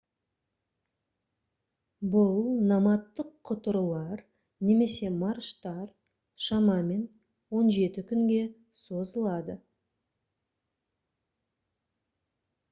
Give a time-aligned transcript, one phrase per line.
[2.15, 2.39] бұл
[2.71, 4.23] номадтық құтырулар
[4.71, 5.85] немесе марштар
[6.47, 7.05] шамамен
[7.61, 8.41] 17 күнге
[8.87, 9.59] созылады